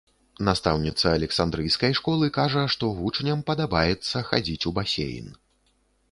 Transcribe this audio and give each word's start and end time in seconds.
Настаўніца 0.47 1.07
александрыйскай 1.17 1.91
школы 1.99 2.29
кажа, 2.37 2.63
што 2.75 2.89
вучням 3.01 3.43
падабаецца 3.51 4.23
хадзіць 4.31 4.67
у 4.71 4.75
басейн. 4.79 5.29